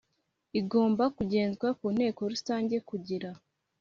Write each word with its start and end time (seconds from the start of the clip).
igomba 0.59 1.03
kugezwa 1.15 1.67
ku 1.77 1.83
Inteko 1.91 2.21
Rusange 2.31 2.75
kugira 2.89 3.29